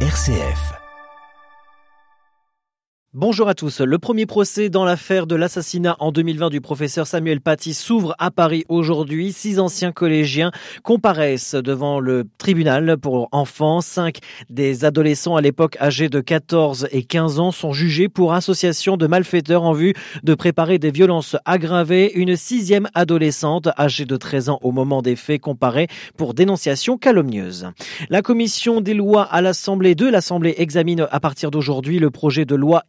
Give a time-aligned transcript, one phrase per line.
[0.00, 0.85] RCF.
[3.18, 3.80] Bonjour à tous.
[3.80, 8.30] Le premier procès dans l'affaire de l'assassinat en 2020 du professeur Samuel Paty s'ouvre à
[8.30, 9.32] Paris aujourd'hui.
[9.32, 10.50] Six anciens collégiens
[10.82, 13.80] comparaissent devant le tribunal pour enfants.
[13.80, 14.18] Cinq
[14.50, 19.06] des adolescents à l'époque âgés de 14 et 15 ans sont jugés pour association de
[19.06, 22.12] malfaiteurs en vue de préparer des violences aggravées.
[22.16, 25.88] Une sixième adolescente âgée de 13 ans au moment des faits comparée
[26.18, 27.70] pour dénonciation calomnieuse.
[28.10, 32.54] La commission des lois à l'Assemblée de l'Assemblée examine à partir d'aujourd'hui le projet de
[32.54, 32.82] loi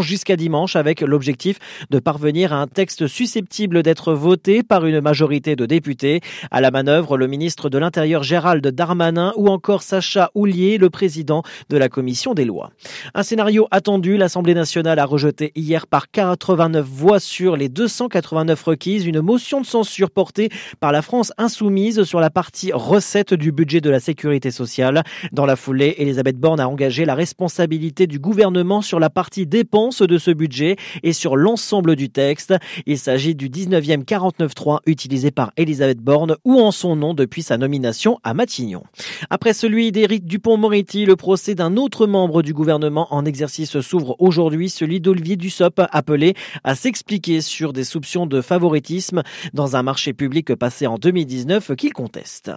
[0.00, 1.58] jusqu'à dimanche avec l'objectif
[1.90, 6.20] de parvenir à un texte susceptible d'être voté par une majorité de députés.
[6.50, 11.42] À la manœuvre, le ministre de l'Intérieur Gérald Darmanin ou encore Sacha Houlier, le président
[11.68, 12.70] de la commission des lois.
[13.14, 19.06] Un scénario attendu, l'Assemblée nationale a rejeté hier par 89 voix sur les 289 requises
[19.06, 20.48] une motion de censure portée
[20.80, 25.02] par la France insoumise sur la partie recette du budget de la sécurité sociale.
[25.32, 29.46] Dans la foulée, Elisabeth Borne a engagé la responsabilité du gouvernement sur la partie partie
[29.46, 32.54] dépenses de ce budget et sur l'ensemble du texte.
[32.86, 37.56] Il s'agit du 19e 49.3 utilisé par Elisabeth Borne ou en son nom depuis sa
[37.56, 38.84] nomination à Matignon.
[39.30, 44.68] Après celui d'Éric Dupont-Moretti, le procès d'un autre membre du gouvernement en exercice s'ouvre aujourd'hui,
[44.68, 50.54] celui d'Olivier Dussopt, appelé à s'expliquer sur des soupçons de favoritisme dans un marché public
[50.54, 52.52] passé en 2019 qu'il conteste.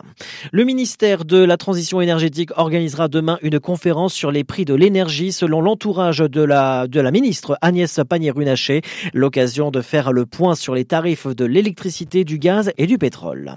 [0.51, 5.31] Le ministère de la Transition énergétique organisera demain une conférence sur les prix de l'énergie
[5.31, 8.81] selon l'entourage de la de la ministre Agnès Pannier-Runacher,
[9.13, 13.55] l'occasion de faire le point sur les tarifs de l'électricité, du gaz et du pétrole.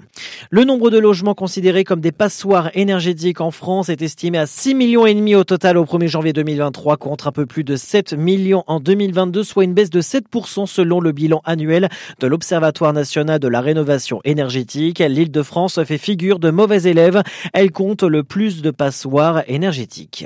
[0.49, 4.75] Le nombre de logements considérés comme des passoires énergétiques en France est estimé à 6
[4.75, 8.13] millions et demi au total au 1er janvier 2023 contre un peu plus de 7
[8.13, 13.39] millions en 2022, soit une baisse de 7% selon le bilan annuel de l'Observatoire national
[13.39, 14.99] de la rénovation énergétique.
[14.99, 17.23] L'île de France fait figure de mauvais élève.
[17.53, 20.25] Elle compte le plus de passoires énergétiques.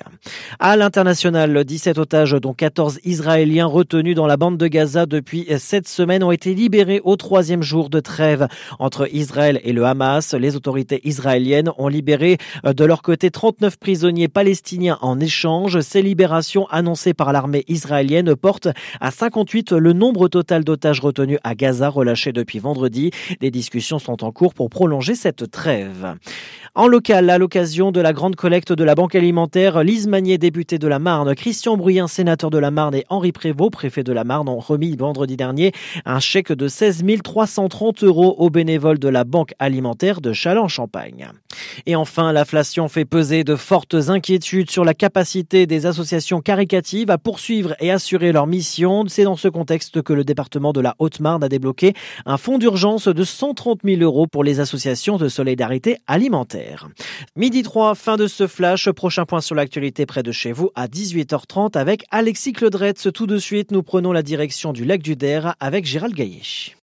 [0.60, 5.88] À l'international, 17 otages dont 14 Israéliens retenus dans la bande de Gaza depuis sept
[5.88, 8.48] semaines ont été libérés au troisième jour de trêve
[8.80, 10.34] entre Israël et le Hamas.
[10.34, 15.80] Les autorités israéliennes ont libéré euh, de leur côté 39 prisonniers palestiniens en échange.
[15.82, 21.54] Ces libérations annoncées par l'armée israélienne portent à 58 le nombre total d'otages retenus à
[21.54, 23.12] Gaza relâchés depuis vendredi.
[23.42, 26.16] Des discussions sont en cours pour prolonger cette trêve.
[26.78, 30.78] En local, à l'occasion de la grande collecte de la Banque alimentaire, Lise Magnier, députée
[30.78, 34.26] de la Marne, Christian Bruyens, sénateur de la Marne et Henri Prévost, préfet de la
[34.26, 35.72] Marne, ont remis vendredi dernier
[36.04, 41.30] un chèque de 16 330 euros aux bénévoles de la Banque alimentaire de Châlons-Champagne.
[41.86, 47.18] Et enfin, l'inflation fait peser de fortes inquiétudes sur la capacité des associations caricatives à
[47.18, 49.06] poursuivre et assurer leur mission.
[49.08, 51.94] C'est dans ce contexte que le département de la Haute-Marne a débloqué
[52.26, 56.65] un fonds d'urgence de 130 000 euros pour les associations de solidarité alimentaire.
[57.36, 58.90] Midi 3, fin de ce flash.
[58.90, 63.08] Prochain point sur l'actualité près de chez vous à 18h30 avec Alexis Claudretz.
[63.14, 66.76] Tout de suite, nous prenons la direction du lac du Der avec Gérald Gaillet.